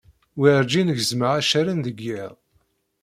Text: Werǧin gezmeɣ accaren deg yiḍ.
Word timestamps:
Werǧin 0.39 0.89
gezmeɣ 0.97 1.31
accaren 1.39 1.79
deg 1.85 1.97
yiḍ. 2.05 2.33